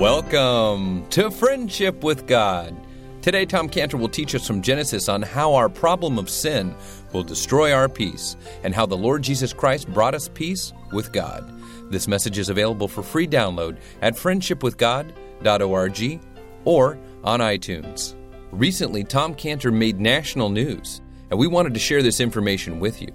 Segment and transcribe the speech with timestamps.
[0.00, 2.74] Welcome to Friendship with God.
[3.20, 6.74] Today, Tom Cantor will teach us from Genesis on how our problem of sin
[7.12, 11.52] will destroy our peace and how the Lord Jesus Christ brought us peace with God.
[11.90, 16.20] This message is available for free download at friendshipwithgod.org
[16.64, 18.14] or on iTunes.
[18.52, 23.12] Recently, Tom Cantor made national news, and we wanted to share this information with you.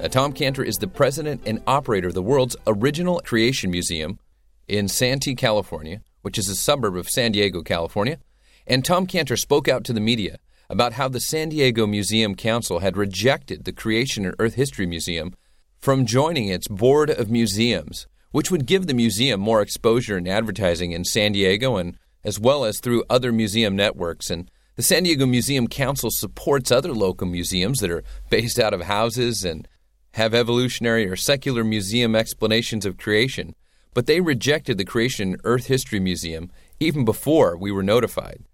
[0.00, 4.18] Now, Tom Cantor is the president and operator of the world's original creation museum
[4.66, 8.18] in Santee, California, which is a suburb of San Diego, California.
[8.66, 10.38] And Tom Cantor spoke out to the media
[10.70, 15.34] about how the San Diego Museum Council had rejected the Creation and Earth History Museum
[15.78, 20.92] from joining its Board of Museums, which would give the museum more exposure and advertising
[20.92, 24.30] in San Diego and as well as through other museum networks.
[24.30, 28.80] And the San Diego Museum Council supports other local museums that are based out of
[28.80, 29.68] houses and
[30.14, 33.54] have evolutionary or secular museum explanations of creation.
[33.94, 36.50] But they rejected the Creation Earth History Museum
[36.80, 38.44] even before we were notified.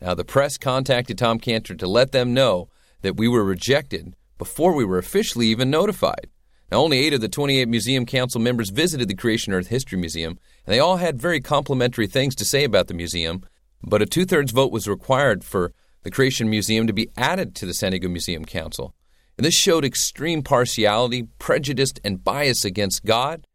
[0.00, 2.68] Now, the press contacted Tom Cantor to let them know
[3.02, 6.28] that we were rejected before we were officially even notified.
[6.70, 10.38] Now, only eight of the 28 Museum Council members visited the Creation Earth History Museum,
[10.66, 13.42] and they all had very complimentary things to say about the museum,
[13.82, 17.66] but a two thirds vote was required for the Creation Museum to be added to
[17.66, 18.94] the San Diego Museum Council.
[19.36, 23.46] And this showed extreme partiality, prejudice, and bias against God,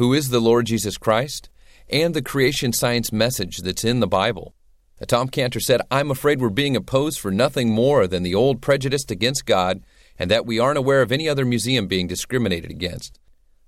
[0.00, 1.50] who is the Lord Jesus Christ,
[1.90, 4.54] and the creation science message that's in the Bible.
[5.06, 9.04] Tom Cantor said, I'm afraid we're being opposed for nothing more than the old prejudice
[9.10, 9.82] against God,
[10.18, 13.20] and that we aren't aware of any other museum being discriminated against.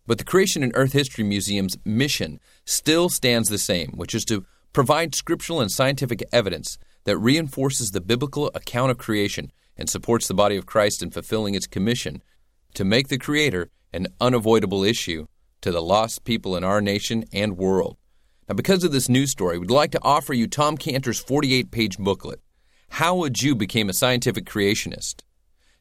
[0.06, 4.46] But the Creation and Earth History Museum's mission still stands the same, which is to
[4.72, 10.34] provide scriptural and scientific evidence that reinforces the biblical account of creation and supports the
[10.34, 12.22] body of Christ in fulfilling its commission
[12.72, 15.26] to make the Creator an unavoidable issue
[15.62, 17.96] to the lost people in our nation and world.
[18.48, 21.98] Now, because of this news story, we'd like to offer you Tom Cantor's 48 page
[21.98, 22.40] booklet,
[22.90, 25.22] How a Jew Became a Scientific Creationist.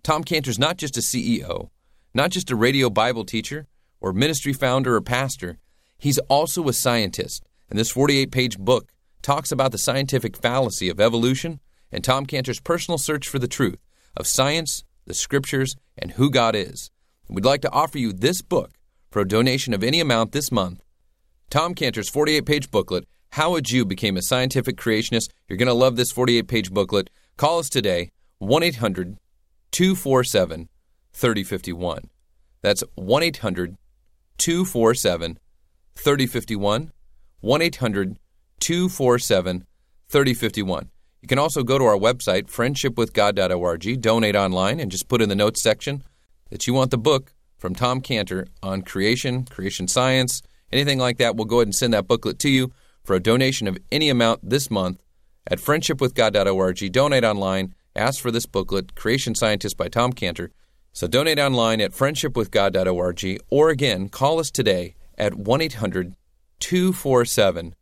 [0.04, 1.70] Tom Cantor's not just a CEO,
[2.14, 3.68] not just a radio Bible teacher,
[4.00, 5.58] or ministry founder or pastor,
[5.98, 7.44] he's also a scientist.
[7.70, 8.92] And this 48 page book
[9.22, 11.60] talks about the scientific fallacy of evolution
[11.92, 13.80] and Tom Cantor's personal search for the truth
[14.16, 16.92] of science, the scriptures, and who God is.
[17.30, 18.72] We'd like to offer you this book
[19.12, 20.82] for a donation of any amount this month
[21.52, 25.32] Tom Cantor's 48 page booklet, How a Jew Became a Scientific Creationist.
[25.50, 27.10] You're going to love this 48 page booklet.
[27.36, 29.18] Call us today, 1 800
[29.72, 30.70] 247
[31.12, 32.10] 3051.
[32.62, 33.76] That's 1 800
[34.38, 35.40] 247
[35.96, 36.92] 3051.
[37.42, 38.20] 1 800
[38.62, 39.66] 247
[40.08, 40.90] 3051.
[41.22, 45.36] You can also go to our website, friendshipwithgod.org, donate online, and just put in the
[45.36, 46.04] notes section
[46.50, 50.42] that you want the book from Tom Cantor on creation, creation science,
[50.72, 52.72] anything like that, we'll go ahead and send that booklet to you
[53.04, 55.00] for a donation of any amount this month
[55.46, 56.92] at friendshipwithgod.org.
[56.92, 57.76] Donate online.
[57.96, 60.52] Ask for this booklet, Creation Scientist by Tom Cantor.
[60.92, 66.16] So donate online at friendshipwithgod.org or again, call us today at 1 800
[66.60, 67.76] 247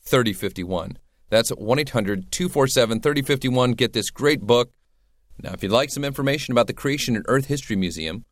[0.00, 0.98] 3051.
[1.28, 3.72] That's 1 800 247 3051.
[3.72, 4.72] Get this great book.
[5.42, 8.24] Now, if you'd like some information about the Creation and Earth History Museum,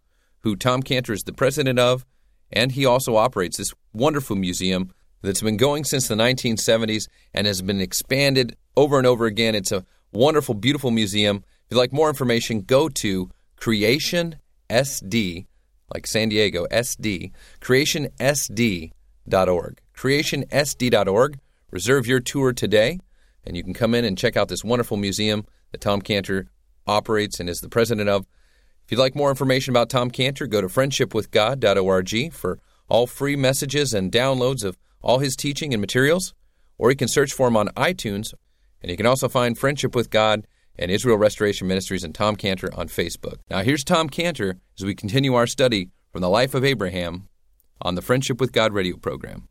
[0.44, 2.04] who Tom Cantor is the president of,
[2.52, 7.62] and he also operates this wonderful museum that's been going since the 1970s and has
[7.62, 9.54] been expanded over and over again.
[9.54, 11.38] It's a wonderful, beautiful museum.
[11.38, 14.36] If you'd like more information, go to Creation
[14.68, 15.46] SD,
[15.92, 19.80] like San Diego, SD, creationsd.org.
[19.96, 21.38] Creationsd.org.
[21.70, 22.98] Reserve your tour today,
[23.44, 26.48] and you can come in and check out this wonderful museum that Tom Cantor
[26.86, 28.26] operates and is the president of.
[28.84, 33.94] If you'd like more information about Tom Cantor, go to friendshipwithgod.org for all free messages
[33.94, 36.34] and downloads of all his teaching and materials,
[36.76, 38.34] or you can search for him on iTunes,
[38.82, 40.46] and you can also find Friendship with God
[40.76, 43.38] and Israel Restoration Ministries and Tom Cantor on Facebook.
[43.48, 47.28] Now, here's Tom Cantor as we continue our study from the life of Abraham
[47.80, 49.48] on the Friendship with God radio program.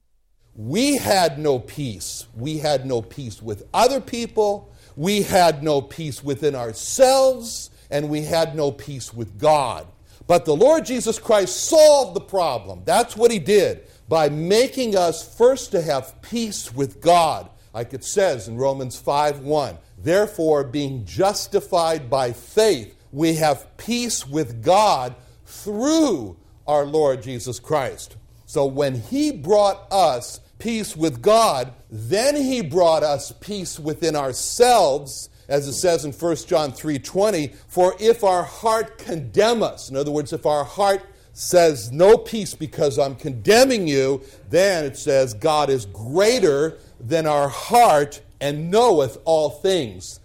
[0.53, 2.27] We had no peace.
[2.35, 4.71] We had no peace with other people.
[4.95, 9.85] We had no peace within ourselves and we had no peace with God.
[10.25, 12.81] But the Lord Jesus Christ solved the problem.
[12.85, 17.51] That's what he did by making us first to have peace with God.
[17.71, 19.77] Like it says in Romans 5 1.
[19.99, 25.13] Therefore, being justified by faith, we have peace with God
[25.45, 26.35] through
[26.65, 28.17] our Lord Jesus Christ.
[28.47, 35.29] So when he brought us peace with God, then he brought us peace within ourselves
[35.47, 40.11] as it says in 1 John 3:20, for if our heart condemn us, in other
[40.11, 41.01] words, if our heart
[41.33, 47.49] says no peace because I'm condemning you, then it says God is greater than our
[47.49, 50.19] heart and knoweth all things.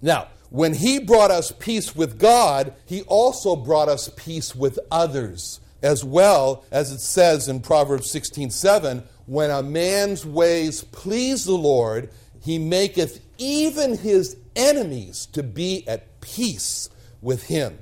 [0.00, 5.60] Now, when he brought us peace with God, he also brought us peace with others,
[5.82, 12.10] as well as it says in Proverbs 16:7, when a man's ways please the Lord,
[12.40, 16.88] he maketh even his enemies to be at peace
[17.20, 17.78] with him.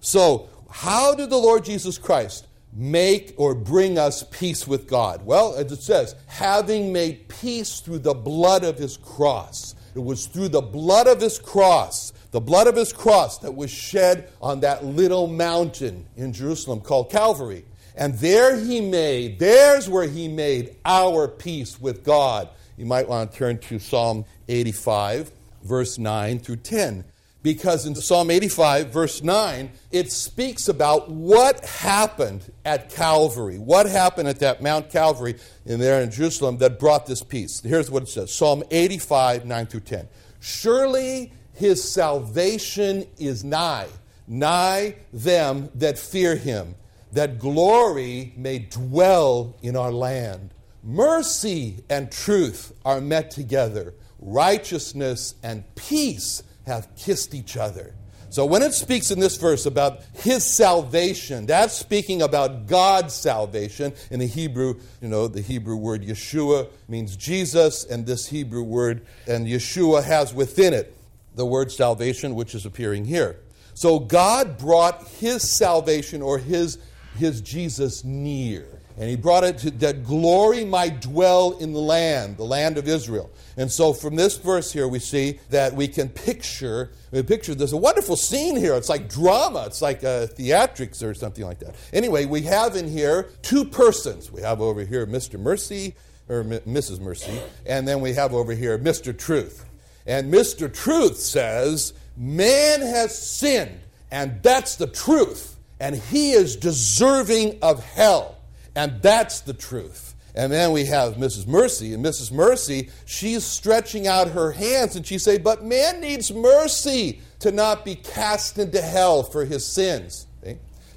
[0.00, 5.24] So, how did the Lord Jesus Christ make or bring us peace with God?
[5.24, 9.74] Well, as it says, having made peace through the blood of his cross.
[9.94, 13.70] It was through the blood of his cross, the blood of his cross that was
[13.70, 17.64] shed on that little mountain in Jerusalem called Calvary.
[17.96, 22.50] And there he made, there's where he made our peace with God.
[22.76, 25.32] You might want to turn to Psalm 85,
[25.66, 27.04] verse 9 through 10
[27.46, 33.56] because in Psalm 85, verse 9, it speaks about what happened at Calvary.
[33.56, 37.60] What happened at that Mount Calvary in there in Jerusalem that brought this peace.
[37.60, 40.08] Here's what it says Psalm 85, 9 through 10.
[40.40, 43.86] Surely his salvation is nigh,
[44.26, 46.74] nigh them that fear him,
[47.12, 50.52] that glory may dwell in our land.
[50.82, 57.94] Mercy and truth are met together, righteousness and peace have kissed each other.
[58.28, 63.92] So when it speaks in this verse about his salvation, that's speaking about God's salvation.
[64.10, 69.06] In the Hebrew, you know, the Hebrew word Yeshua means Jesus, and this Hebrew word,
[69.26, 70.94] and Yeshua has within it
[71.34, 73.36] the word salvation, which is appearing here.
[73.74, 76.78] So God brought his salvation or his,
[77.16, 78.66] his Jesus near.
[78.98, 82.88] And he brought it to, that glory might dwell in the land, the land of
[82.88, 83.30] Israel.
[83.58, 87.74] And so from this verse here, we see that we can picture, we picture there's
[87.74, 88.74] a wonderful scene here.
[88.74, 91.74] It's like drama, it's like a theatrics or something like that.
[91.92, 94.32] Anyway, we have in here two persons.
[94.32, 95.38] We have over here Mr.
[95.38, 95.94] Mercy,
[96.28, 97.00] or Mrs.
[97.00, 99.16] Mercy, and then we have over here Mr.
[99.16, 99.64] Truth.
[100.06, 100.72] And Mr.
[100.72, 103.80] Truth says, Man has sinned,
[104.10, 108.38] and that's the truth, and he is deserving of hell.
[108.74, 110.14] And that's the truth.
[110.34, 111.46] And then we have Mrs.
[111.46, 111.94] Mercy.
[111.94, 112.30] And Mrs.
[112.30, 117.84] Mercy, she's stretching out her hands and she say, But man needs mercy to not
[117.84, 120.26] be cast into hell for his sins.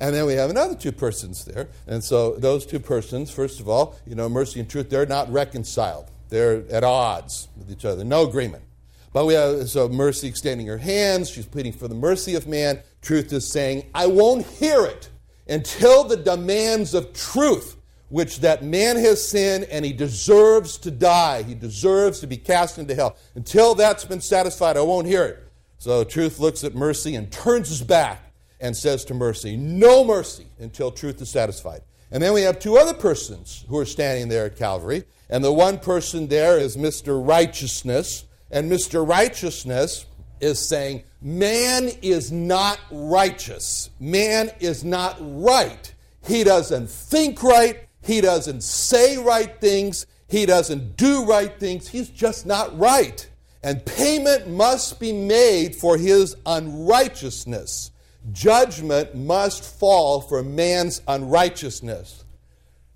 [0.02, 1.68] And then we have another two persons there.
[1.86, 5.32] And so those two persons, first of all, you know, mercy and truth, they're not
[5.32, 6.10] reconciled.
[6.30, 8.04] They're at odds with each other.
[8.04, 8.64] No agreement.
[9.12, 11.30] But we have so mercy extending her hands.
[11.30, 12.80] She's pleading for the mercy of man.
[13.02, 15.10] Truth is saying, I won't hear it
[15.48, 17.78] until the demands of truth,
[18.10, 22.78] which that man has sinned and he deserves to die, he deserves to be cast
[22.78, 23.18] into hell.
[23.36, 25.44] Until that's been satisfied, I won't hear it.
[25.78, 30.48] So truth looks at mercy and turns his back and says to mercy, No mercy
[30.60, 31.82] until truth is satisfied.
[32.12, 35.04] And then we have two other persons who are standing there at Calvary.
[35.30, 37.26] And the one person there is Mr.
[37.26, 38.26] Righteousness.
[38.52, 39.08] And Mr.
[39.08, 40.06] Righteousness
[40.42, 43.90] is saying, Man is not righteous.
[44.00, 45.94] Man is not right.
[46.26, 47.88] He doesn't think right.
[48.04, 50.06] He doesn't say right things.
[50.28, 51.88] He doesn't do right things.
[51.88, 53.28] He's just not right.
[53.64, 57.92] And payment must be made for his unrighteousness.
[58.32, 62.24] Judgment must fall for man's unrighteousness.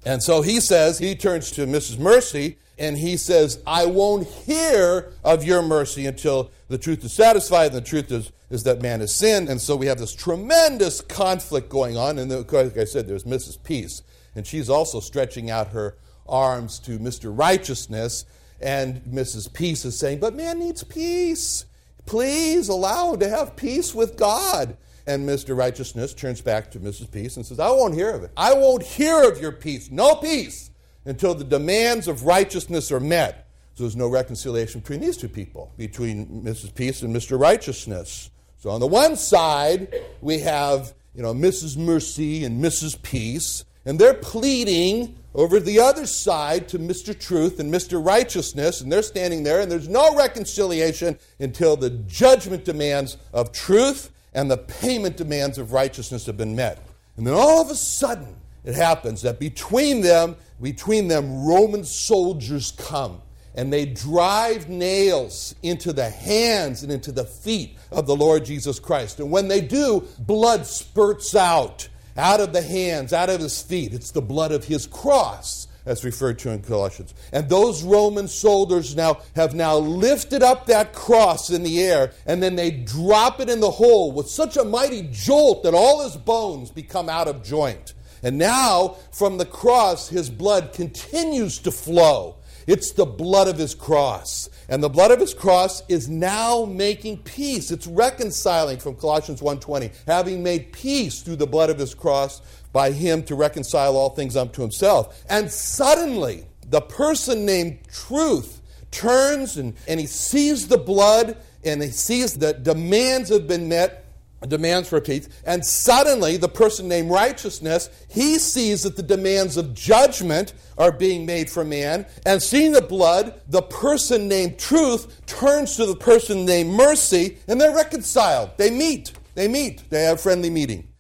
[0.06, 1.98] And so he says, he turns to Mrs.
[1.98, 7.68] Mercy and he says, I won't hear of your mercy until the truth is satisfied.
[7.68, 9.48] And the truth is, is that man has sinned.
[9.48, 12.18] And so we have this tremendous conflict going on.
[12.18, 13.62] And like I said, there's Mrs.
[13.64, 14.02] Peace.
[14.36, 15.96] And she's also stretching out her
[16.28, 17.32] arms to Mr.
[17.38, 18.26] Righteousness.
[18.60, 19.54] And Mrs.
[19.54, 21.66] Peace is saying, But man needs peace.
[22.06, 24.76] Please allow him to have peace with God.
[25.06, 25.56] And Mr.
[25.56, 27.12] Righteousness turns back to Mrs.
[27.12, 28.32] Peace and says, I won't hear of it.
[28.36, 29.92] I won't hear of your peace.
[29.92, 30.72] No peace
[31.06, 33.43] until the demands of righteousness are met.
[33.74, 36.76] So there's no reconciliation between these two people, between Mrs.
[36.76, 37.40] Peace and Mr.
[37.40, 38.30] Righteousness.
[38.60, 41.76] So on the one side, we have, you know, Mrs.
[41.76, 43.02] Mercy and Mrs.
[43.02, 47.20] Peace, and they're pleading over the other side to Mr.
[47.20, 48.04] Truth and Mr.
[48.06, 54.12] Righteousness, and they're standing there, and there's no reconciliation until the judgment demands of truth
[54.36, 56.86] and the payment demands of righteousness have been met.
[57.18, 62.72] And then all of a sudden, it happens that between them, between them, Roman soldiers
[62.72, 63.22] come
[63.56, 68.80] and they drive nails into the hands and into the feet of the Lord Jesus
[68.80, 69.20] Christ.
[69.20, 73.94] And when they do, blood spurts out, out of the hands, out of his feet.
[73.94, 77.14] It's the blood of his cross as referred to in Colossians.
[77.32, 82.42] And those Roman soldiers now have now lifted up that cross in the air, and
[82.42, 86.16] then they drop it in the hole with such a mighty jolt that all his
[86.16, 87.94] bones become out of joint.
[88.22, 92.38] And now, from the cross, his blood continues to flow.
[92.68, 94.50] It's the blood of his cross.
[94.70, 97.72] And the blood of his cross is now making peace.
[97.72, 102.42] It's reconciling from Colossians 1:20, having made peace through the blood of his cross
[102.72, 105.24] by him to reconcile all things unto himself.
[105.30, 111.90] And suddenly, the person named Truth turns and, and he sees the blood and he
[111.90, 114.03] sees that demands have been met
[114.48, 120.54] demands peace and suddenly the person named righteousness he sees that the demands of judgment
[120.78, 125.86] are being made for man and seeing the blood the person named truth turns to
[125.86, 128.52] the person named mercy and they're reconciled.
[128.58, 129.14] They meet.
[129.36, 129.90] They meet.
[129.90, 130.93] They have friendly meeting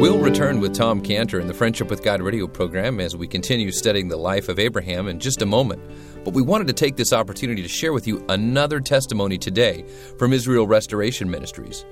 [0.00, 3.70] We'll return with Tom Cantor in the Friendship with God radio program as we continue
[3.70, 5.82] studying the life of Abraham in just a moment.
[6.24, 9.84] But we wanted to take this opportunity to share with you another testimony today
[10.18, 11.84] from Israel Restoration Ministries.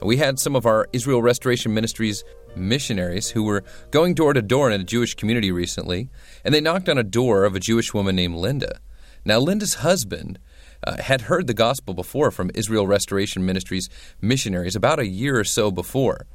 [0.00, 2.24] We had some of our Israel Restoration Ministries
[2.56, 6.10] missionaries who were going door to door in a Jewish community recently,
[6.44, 8.80] and they knocked on a door of a Jewish woman named Linda.
[9.24, 10.40] Now, Linda's husband
[10.84, 13.88] uh, had heard the gospel before from Israel Restoration Ministries
[14.20, 16.26] missionaries about a year or so before.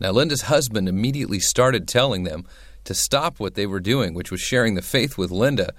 [0.00, 2.46] Now, Linda's husband immediately started telling them
[2.84, 5.74] to stop what they were doing, which was sharing the faith with Linda.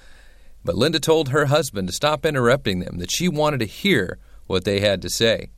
[0.63, 4.63] But Linda told her husband to stop interrupting them, that she wanted to hear what
[4.63, 5.49] they had to say.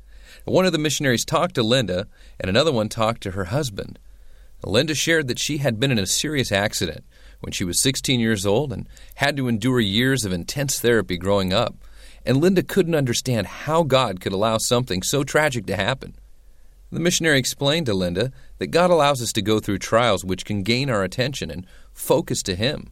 [0.45, 2.07] One of the missionaries talked to Linda,
[2.39, 3.99] and another one talked to her husband.
[4.65, 7.03] Linda shared that she had been in a serious accident
[7.41, 11.51] when she was 16 years old and had to endure years of intense therapy growing
[11.51, 11.75] up.
[12.25, 16.15] And Linda couldn't understand how God could allow something so tragic to happen.
[16.93, 20.61] The missionary explained to Linda that God allows us to go through trials which can
[20.61, 22.91] gain our attention and focus to Him.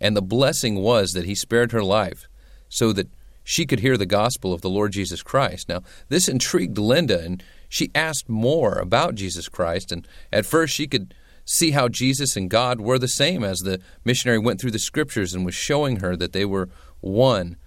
[0.00, 2.26] And the blessing was that He spared her life
[2.70, 3.10] so that
[3.42, 5.68] she could hear the gospel of the Lord Jesus Christ.
[5.68, 9.92] Now, this intrigued Linda, and she asked more about Jesus Christ.
[9.92, 11.12] And at first, she could
[11.44, 15.34] see how Jesus and God were the same as the missionary went through the scriptures
[15.34, 16.70] and was showing her that they were
[17.00, 17.58] one.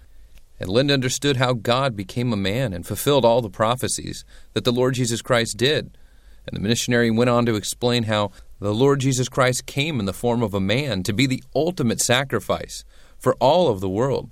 [0.60, 4.24] And Linda understood how God became a man and fulfilled all the prophecies
[4.54, 5.96] that the Lord Jesus Christ did.
[6.46, 10.12] And the missionary went on to explain how the Lord Jesus Christ came in the
[10.12, 12.84] form of a man to be the ultimate sacrifice
[13.18, 14.30] for all of the world,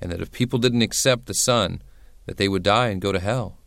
[0.00, 1.82] and that if people didn't accept the Son,
[2.26, 3.58] that they would die and go to hell.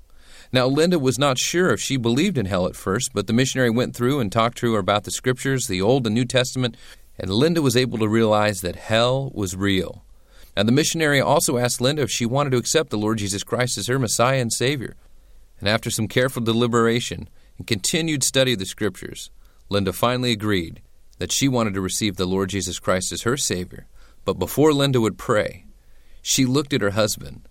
[0.52, 3.70] Now, Linda was not sure if she believed in hell at first, but the missionary
[3.70, 6.78] went through and talked to her about the Scriptures, the Old and New Testament,
[7.18, 10.05] and Linda was able to realize that hell was real
[10.56, 13.78] now, the missionary also asked Linda if she wanted to accept the Lord Jesus Christ
[13.78, 14.96] as her Messiah and Savior.
[15.60, 19.32] And after some careful deliberation and continued study of the Scriptures,
[19.68, 20.82] Linda finally agreed
[21.18, 23.88] that she wanted to receive the Lord Jesus Christ as her Savior.
[24.24, 25.66] But before Linda would pray,
[26.22, 27.48] she looked at her husband,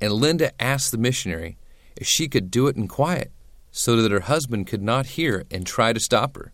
[0.00, 1.56] and Linda asked the missionary
[1.96, 3.30] if she could do it in quiet
[3.70, 6.52] so that her husband could not hear and try to stop her.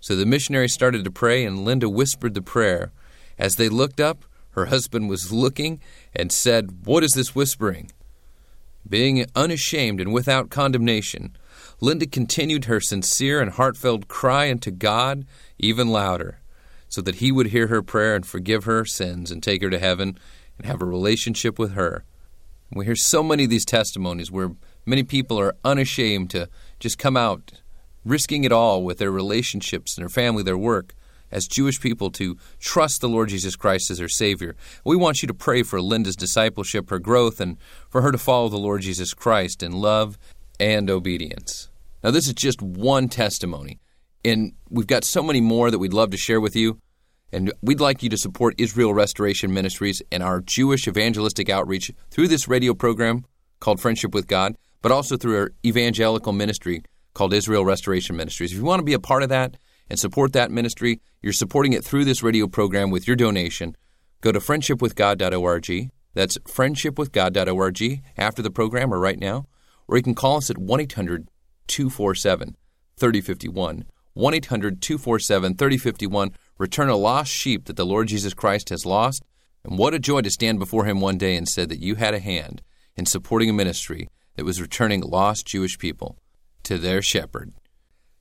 [0.00, 2.92] So the missionary started to pray, and Linda whispered the prayer.
[3.38, 5.80] As they looked up, her husband was looking
[6.14, 7.90] and said, What is this whispering?
[8.88, 11.36] Being unashamed and without condemnation,
[11.80, 15.26] Linda continued her sincere and heartfelt cry unto God
[15.58, 16.40] even louder,
[16.88, 19.78] so that He would hear her prayer and forgive her sins and take her to
[19.78, 20.18] heaven
[20.58, 22.04] and have a relationship with her.
[22.72, 24.52] We hear so many of these testimonies where
[24.86, 27.52] many people are unashamed to just come out,
[28.04, 30.94] risking it all with their relationships and their family, their work,
[31.30, 34.56] as Jewish people to trust the Lord Jesus Christ as their Savior.
[34.84, 37.56] We want you to pray for Linda's discipleship, her growth, and
[37.88, 40.18] for her to follow the Lord Jesus Christ in love
[40.58, 41.70] and obedience.
[42.02, 43.78] Now, this is just one testimony,
[44.24, 46.78] and we've got so many more that we'd love to share with you.
[47.32, 52.26] And we'd like you to support Israel Restoration Ministries and our Jewish evangelistic outreach through
[52.26, 53.24] this radio program
[53.60, 56.82] called Friendship with God, but also through our evangelical ministry
[57.14, 58.50] called Israel Restoration Ministries.
[58.50, 59.56] If you want to be a part of that,
[59.90, 63.76] and support that ministry, you're supporting it through this radio program with your donation.
[64.20, 65.90] Go to friendshipwithgod.org.
[66.14, 69.46] That's friendshipwithgod.org after the program or right now.
[69.88, 71.28] Or you can call us at 1 800
[71.66, 72.56] 247
[72.96, 73.84] 3051.
[74.14, 76.30] 1 800 247 3051.
[76.58, 79.24] Return a lost sheep that the Lord Jesus Christ has lost.
[79.64, 82.14] And what a joy to stand before Him one day and say that you had
[82.14, 82.62] a hand
[82.96, 86.18] in supporting a ministry that was returning lost Jewish people
[86.64, 87.52] to their shepherd.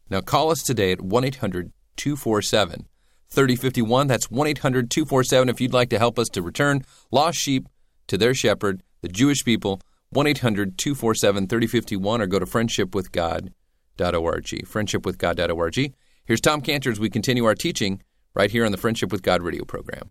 [0.09, 2.87] Now call us today at 1 800 247
[3.29, 4.07] 3051.
[4.07, 7.67] That's 1 800 247 if you'd like to help us to return lost sheep
[8.07, 9.81] to their shepherd, the Jewish people.
[10.11, 14.43] 1 800 247 3051 or go to friendshipwithgod.org.
[14.43, 15.93] Friendshipwithgod.org.
[16.25, 18.01] Here's Tom Cantor as we continue our teaching
[18.33, 20.09] right here on the Friendship with God radio program.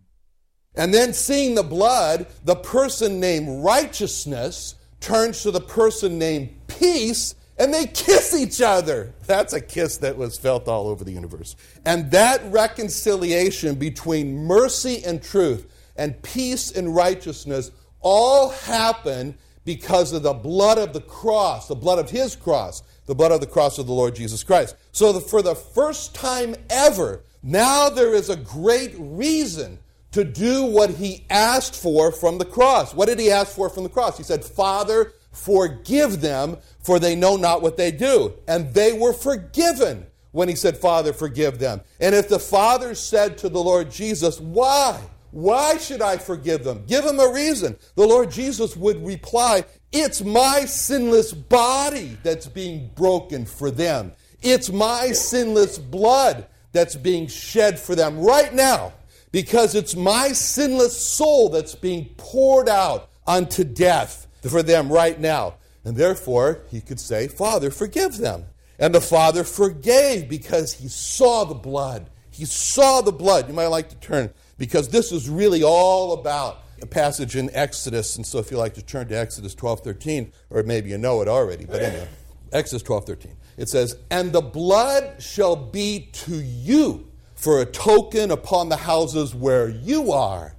[0.75, 7.35] And then seeing the blood, the person named righteousness turns to the person named peace
[7.59, 9.13] and they kiss each other.
[9.27, 11.57] That's a kiss that was felt all over the universe.
[11.85, 20.23] And that reconciliation between mercy and truth and peace and righteousness all happen because of
[20.23, 23.79] the blood of the cross, the blood of his cross, the blood of the cross
[23.79, 24.77] of the Lord Jesus Christ.
[24.93, 29.79] So, the, for the first time ever, now there is a great reason
[30.13, 32.95] to do what he asked for from the cross.
[32.95, 34.17] What did he ask for from the cross?
[34.17, 38.35] He said, Father, forgive them, for they know not what they do.
[38.47, 41.81] And they were forgiven when he said, Father, forgive them.
[42.01, 45.01] And if the Father said to the Lord Jesus, Why?
[45.31, 46.85] Why should I forgive them?
[46.87, 47.77] Give them a reason.
[47.97, 54.13] The Lord Jesus would reply, It's my sinless body that's being broken for them.
[54.41, 58.93] It's my sinless blood that's being shed for them right now
[59.33, 65.55] because it's my sinless soul that's being poured out unto death for them right now.
[65.85, 68.45] And therefore, he could say, Father, forgive them.
[68.79, 72.11] And the Father forgave because he saw the blood.
[72.31, 73.49] He saw the blood.
[73.49, 78.17] You might like to turn because this is really all about a passage in Exodus.
[78.17, 81.23] And so if you like to turn to Exodus 12 13, or maybe you know
[81.23, 82.09] it already, but anyway,
[82.53, 83.37] Exodus 12 13.
[83.57, 89.35] It says, And the blood shall be to you for a token upon the houses
[89.35, 90.55] where you are.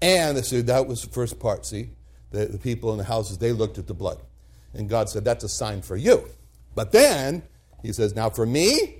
[0.00, 1.90] And see, that was the first part, see?
[2.30, 4.20] The, the people in the houses, they looked at the blood.
[4.74, 6.28] And God said, That's a sign for you.
[6.74, 7.42] But then
[7.82, 8.96] he says, Now for me,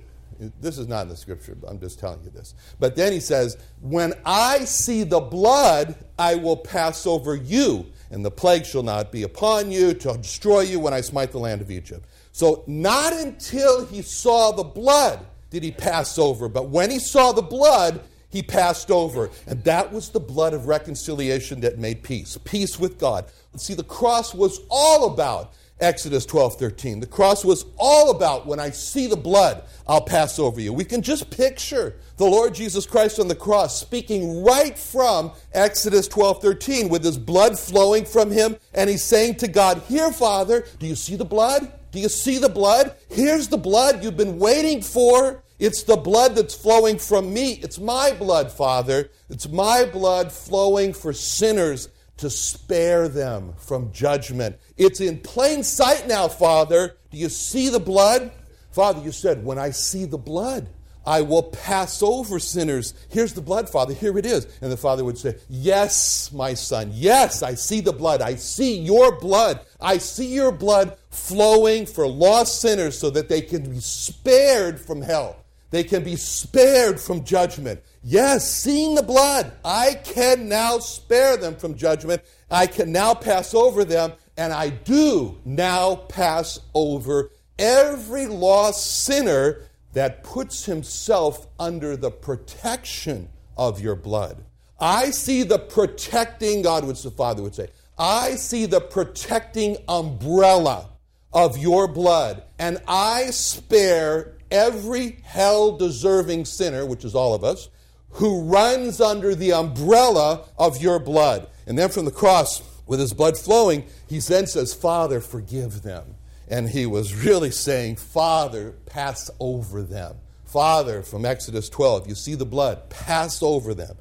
[0.61, 2.55] this is not in the scripture, but I'm just telling you this.
[2.79, 8.23] But then he says, When I see the blood, I will pass over you, and
[8.23, 11.61] the plague shall not be upon you to destroy you when I smite the land
[11.61, 12.05] of Egypt.
[12.31, 16.47] So, not until he saw the blood did he pass over.
[16.47, 19.29] But when he saw the blood, he passed over.
[19.47, 23.25] And that was the blood of reconciliation that made peace peace with God.
[23.57, 26.99] See, the cross was all about Exodus 12 13.
[26.99, 30.73] The cross was all about when I see the blood, I'll pass over you.
[30.73, 36.07] We can just picture the Lord Jesus Christ on the cross speaking right from Exodus
[36.07, 38.57] 12 13 with his blood flowing from him.
[38.73, 41.71] And he's saying to God, Here, Father, do you see the blood?
[41.91, 42.95] Do you see the blood?
[43.09, 45.41] Here's the blood you've been waiting for.
[45.59, 47.59] It's the blood that's flowing from me.
[47.61, 49.11] It's my blood, Father.
[49.29, 54.57] It's my blood flowing for sinners to spare them from judgment.
[54.77, 56.97] It's in plain sight now, Father.
[57.11, 58.31] Do you see the blood?
[58.71, 60.69] Father, you said, when I see the blood,
[61.05, 62.93] I will pass over sinners.
[63.09, 63.93] Here's the blood, Father.
[63.93, 64.45] Here it is.
[64.61, 66.91] And the Father would say, Yes, my son.
[66.93, 68.21] Yes, I see the blood.
[68.21, 69.61] I see your blood.
[69.81, 75.01] I see your blood flowing for lost sinners so that they can be spared from
[75.01, 75.37] hell.
[75.71, 77.81] They can be spared from judgment.
[78.03, 82.21] Yes, seeing the blood, I can now spare them from judgment.
[82.49, 89.61] I can now pass over them, and I do now pass over every lost sinner
[89.93, 94.43] that puts himself under the protection of your blood.
[94.79, 100.89] I see the protecting, God would the Father would say, I see the protecting umbrella
[101.33, 107.69] of your blood, and I spare every hell deserving sinner, which is all of us,
[108.11, 111.47] who runs under the umbrella of your blood.
[111.67, 116.15] And then from the cross, with his blood flowing, he then says, Father, forgive them.
[116.49, 120.15] And he was really saying, Father, pass over them.
[120.45, 123.95] Father, from Exodus 12, you see the blood, pass over them.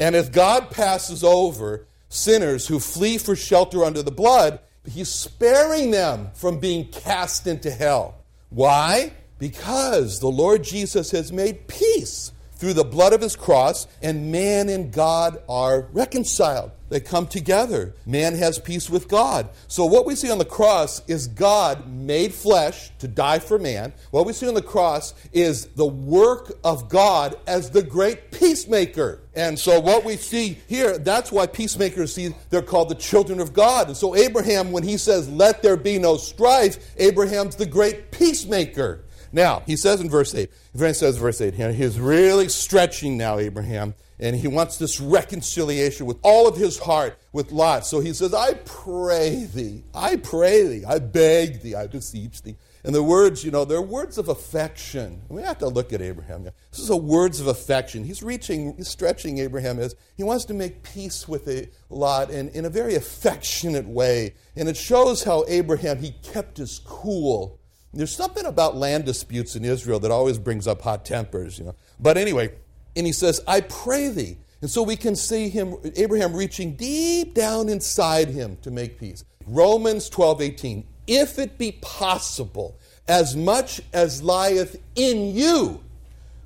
[0.00, 5.92] And if God passes over sinners who flee for shelter under the blood, he's sparing
[5.92, 8.16] them from being cast into hell.
[8.50, 9.12] Why?
[9.38, 14.68] Because the Lord Jesus has made peace through the blood of his cross, and man
[14.68, 16.72] and God are reconciled.
[16.88, 17.94] They come together.
[18.06, 19.48] Man has peace with God.
[19.66, 23.92] So, what we see on the cross is God made flesh to die for man.
[24.12, 29.20] What we see on the cross is the work of God as the great peacemaker.
[29.34, 33.52] And so, what we see here, that's why peacemakers see they're called the children of
[33.52, 33.88] God.
[33.88, 39.02] And so, Abraham, when he says, Let there be no strife, Abraham's the great peacemaker.
[39.32, 43.94] Now, he says in verse 8, Abraham says verse 8, he's really stretching now, Abraham,
[44.18, 47.86] and he wants this reconciliation with all of his heart with Lot.
[47.86, 52.56] So he says, I pray thee, I pray thee, I beg thee, I beseech thee.
[52.86, 55.20] And the words, you know, they're words of affection.
[55.28, 56.44] We have to look at Abraham.
[56.44, 58.04] This is a words of affection.
[58.04, 62.48] He's reaching, he's stretching Abraham as he wants to make peace with a Lot in,
[62.50, 64.34] in a very affectionate way.
[64.54, 67.58] And it shows how Abraham, he kept his cool
[67.98, 71.74] there's something about land disputes in Israel that always brings up hot tempers, you know.
[72.00, 72.52] But anyway,
[72.94, 74.38] and he says, I pray thee.
[74.62, 79.24] And so we can see him, Abraham reaching deep down inside him to make peace.
[79.46, 80.86] Romans 12, 18.
[81.06, 85.80] if it be possible, as much as lieth in you,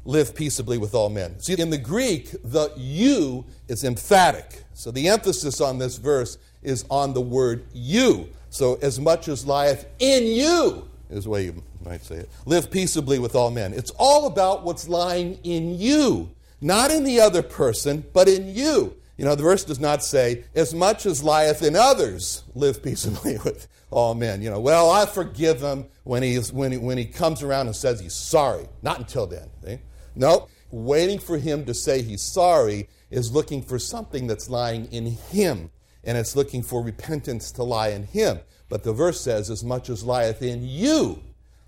[0.05, 1.39] live peaceably with all men.
[1.41, 4.65] See, in the Greek, the you is emphatic.
[4.75, 8.29] So the emphasis on this verse is on the word you.
[8.51, 12.31] So, as much as lieth in you, is the way you might say it.
[12.47, 13.73] Live peaceably with all men.
[13.73, 18.97] It's all about what's lying in you, not in the other person, but in you.
[19.17, 23.37] You know, the verse does not say, as much as lieth in others, live peaceably
[23.45, 24.41] with all men.
[24.41, 27.77] You know, well, I forgive him when, he's, when, he, when he comes around and
[27.77, 28.67] says he's sorry.
[28.83, 29.51] Not until then.
[29.63, 29.79] See?
[30.15, 35.07] No, waiting for him to say he's sorry is looking for something that's lying in
[35.07, 35.71] him,
[36.05, 38.41] and it's looking for repentance to lie in him.
[38.71, 41.23] But the verse says, as much as lieth in you,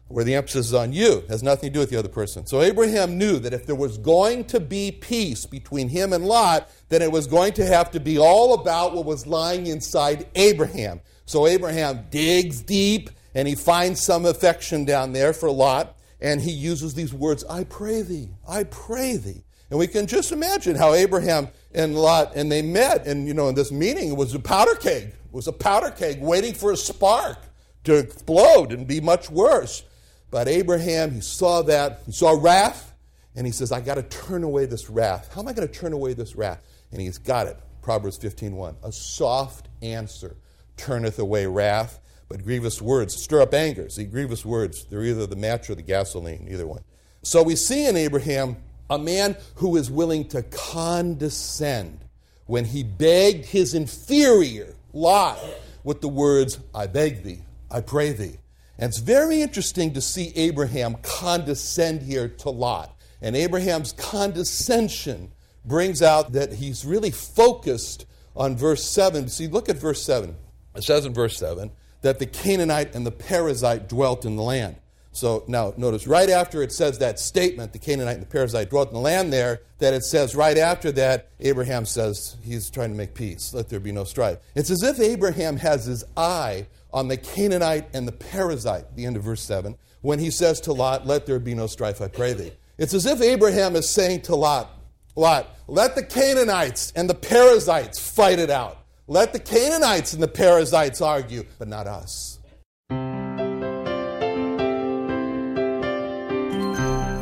[0.09, 2.47] where the emphasis is on you, has nothing to do with the other person.
[2.47, 6.71] So Abraham knew that if there was going to be peace between him and Lot,
[6.88, 11.01] then it was going to have to be all about what was lying inside Abraham.
[11.27, 16.53] So Abraham digs deep and he finds some affection down there for Lot, and he
[16.53, 19.43] uses these words, I pray thee, I pray thee.
[19.71, 23.49] And we can just imagine how Abraham and Lot and they met, and you know,
[23.49, 25.05] in this meeting it was a powder keg.
[25.05, 27.39] It was a powder keg waiting for a spark
[27.85, 29.83] to explode and be much worse.
[30.31, 32.95] But Abraham, he saw that, he saw wrath,
[33.35, 35.33] and he says, I got to turn away this wrath.
[35.35, 36.63] How am I going to turn away this wrath?
[36.91, 37.59] And he's got it.
[37.83, 38.77] Proverbs 15:1.
[38.83, 40.37] A soft answer
[40.77, 43.89] turneth away wrath, but grievous words stir up anger.
[43.89, 46.83] See, grievous words, they're either the match or the gasoline, either one.
[47.23, 48.57] So we see in Abraham
[48.92, 51.98] a man who is willing to condescend
[52.46, 55.38] when he begged his inferior, Lot,
[55.85, 58.37] with the words, I beg thee, I pray thee.
[58.78, 62.94] And it's very interesting to see Abraham condescend here to Lot.
[63.20, 65.33] And Abraham's condescension
[65.64, 68.05] brings out that he's really focused
[68.37, 69.28] on verse 7.
[69.28, 70.35] See, look at verse 7.
[70.74, 71.70] It says in verse 7
[72.02, 74.76] that the Canaanite and the Perizzite dwelt in the land.
[75.12, 78.88] So now notice right after it says that statement, the Canaanite and the Perizzite dwelt
[78.88, 82.96] in the land there, that it says right after that, Abraham says he's trying to
[82.96, 83.53] make peace.
[83.53, 84.38] Let there be no strife.
[84.55, 89.16] It's as if Abraham has his eye on the Canaanite and the Perizzite, the end
[89.16, 92.33] of verse 7, when he says to Lot, Let there be no strife, I pray
[92.33, 92.53] thee.
[92.79, 94.70] It's as if Abraham is saying to Lot,
[95.14, 98.79] Lot, let the Canaanites and the Perizzites fight it out.
[99.07, 102.32] Let the Canaanites and the Perizzites argue, but not us.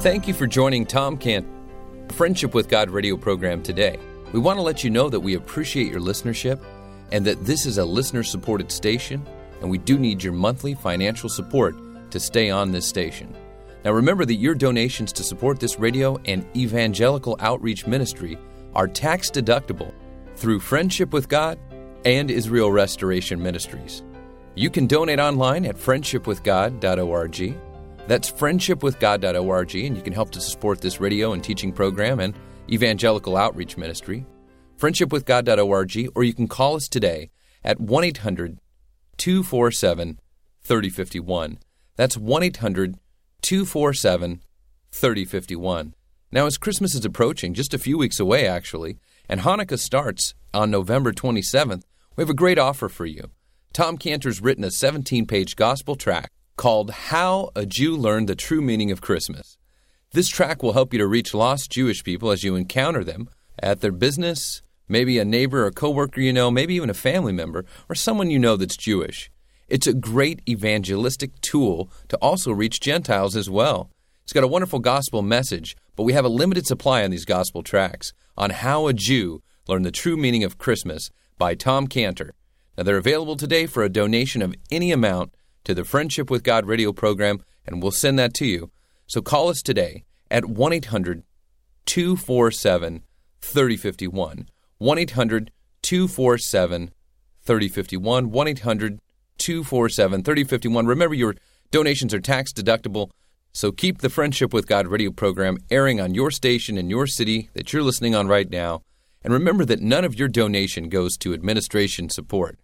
[0.01, 1.47] Thank you for joining Tom Cant
[2.13, 3.99] Friendship with God radio program today.
[4.33, 6.59] We want to let you know that we appreciate your listenership
[7.13, 9.23] and that this is a listener supported station
[9.61, 11.77] and we do need your monthly financial support
[12.13, 13.37] to stay on this station.
[13.85, 18.39] Now, remember that your donations to support this radio and evangelical outreach ministry
[18.75, 19.93] are tax deductible
[20.35, 21.59] through Friendship with God
[22.07, 24.03] and Israel Restoration Ministries.
[24.55, 27.70] You can donate online at friendshipwithgod.org.
[28.11, 32.35] That's friendshipwithgod.org, and you can help to support this radio and teaching program and
[32.69, 34.27] evangelical outreach ministry.
[34.79, 37.31] Friendshipwithgod.org, or you can call us today
[37.63, 38.59] at 1 800
[39.17, 40.19] 247
[40.61, 41.59] 3051.
[41.95, 42.97] That's 1 800
[43.43, 44.41] 247
[44.91, 45.95] 3051.
[46.33, 50.69] Now, as Christmas is approaching, just a few weeks away actually, and Hanukkah starts on
[50.69, 51.85] November 27th,
[52.17, 53.31] we have a great offer for you.
[53.73, 58.61] Tom Cantor's written a 17 page gospel track called How a Jew Learned the True
[58.61, 59.57] Meaning of Christmas.
[60.13, 63.31] This track will help you to reach lost Jewish people as you encounter them
[63.63, 67.65] at their business, maybe a neighbor or coworker you know, maybe even a family member,
[67.89, 69.31] or someone you know that's Jewish.
[69.69, 73.89] It's a great evangelistic tool to also reach Gentiles as well.
[74.25, 77.63] It's got a wonderful gospel message, but we have a limited supply on these gospel
[77.63, 82.35] tracks on how a Jew learned the true meaning of Christmas by Tom Cantor.
[82.77, 85.33] Now, they're available today for a donation of any amount
[85.65, 88.71] to the Friendship with God radio program, and we'll send that to you.
[89.07, 91.23] So call us today at 1 800
[91.87, 93.03] 247
[93.41, 94.49] 3051.
[94.79, 95.51] 1 800
[95.83, 96.91] 247
[97.43, 98.31] 3051.
[98.31, 99.01] 1 800
[99.39, 100.87] 247 3051.
[100.87, 101.35] Remember, your
[101.71, 103.11] donations are tax deductible,
[103.53, 107.51] so keep the Friendship with God radio program airing on your station in your city
[107.55, 108.83] that you're listening on right now.
[109.23, 112.59] And remember that none of your donation goes to administration support.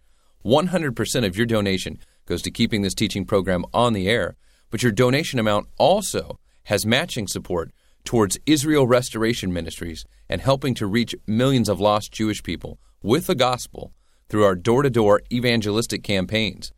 [0.45, 4.35] 100% of your donation goes to keeping this teaching program on the air,
[4.69, 7.71] but your donation amount also has matching support
[8.03, 13.35] towards Israel Restoration Ministries and helping to reach millions of lost Jewish people with the
[13.35, 13.93] gospel
[14.29, 16.71] through our door to door evangelistic campaigns.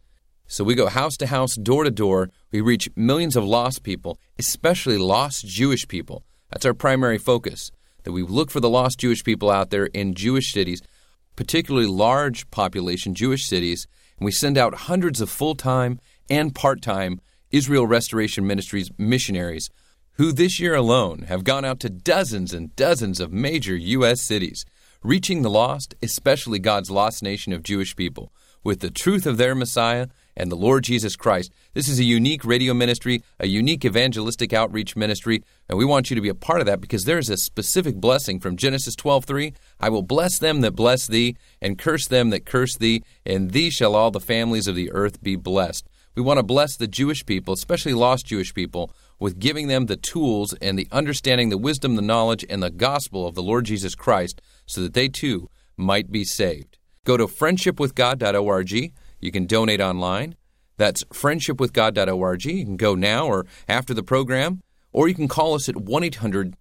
[0.47, 2.29] So we go house to house, door to door.
[2.51, 6.23] We reach millions of lost people, especially lost Jewish people.
[6.49, 7.69] That's our primary focus.
[8.03, 10.81] That we look for the lost Jewish people out there in Jewish cities,
[11.35, 13.85] particularly large population Jewish cities,
[14.19, 17.19] and we send out hundreds of full time and part time
[17.51, 19.69] Israel Restoration Ministries missionaries
[20.13, 24.21] who this year alone have gone out to dozens and dozens of major U.S.
[24.21, 24.65] cities,
[25.01, 29.55] reaching the lost, especially God's lost nation of Jewish people, with the truth of their
[29.55, 30.07] Messiah
[30.39, 31.51] and the Lord Jesus Christ.
[31.73, 36.15] This is a unique radio ministry, a unique evangelistic outreach ministry, and we want you
[36.15, 39.53] to be a part of that because there is a specific blessing from Genesis 12:3.
[39.79, 43.69] I will bless them that bless thee, and curse them that curse thee, and thee
[43.69, 45.85] shall all the families of the earth be blessed.
[46.15, 49.97] We want to bless the Jewish people, especially lost Jewish people, with giving them the
[49.97, 53.93] tools and the understanding, the wisdom, the knowledge, and the gospel of the Lord Jesus
[53.93, 56.77] Christ so that they too might be saved.
[57.05, 58.93] Go to friendshipwithgod.org.
[59.19, 60.35] You can donate online.
[60.77, 62.45] That's friendshipwithgod.org.
[62.45, 66.03] You can go now or after the program, or you can call us at 1
[66.03, 66.55] 800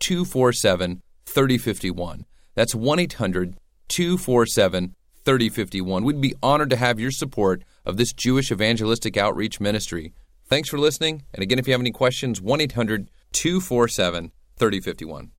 [0.00, 2.26] 247 3051.
[2.54, 3.56] That's 1 800
[3.88, 4.94] 247
[5.24, 6.04] 3051.
[6.04, 10.12] We'd be honored to have your support of this Jewish evangelistic outreach ministry.
[10.46, 11.22] Thanks for listening.
[11.32, 15.30] And again, if you have any questions, 1 800 247 3051.